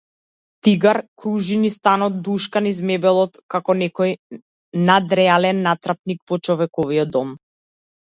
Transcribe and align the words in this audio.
Тигар 0.63 0.99
кружи 1.19 1.57
низ 1.63 1.75
станот, 1.81 2.15
душка 2.29 2.63
низ 2.69 2.81
мебелот 2.93 3.39
како 3.57 3.77
некој 3.83 4.17
надреален 4.91 5.65
натрапник 5.71 6.23
во 6.29 6.45
човечкиот 6.47 7.17
дом. 7.19 7.41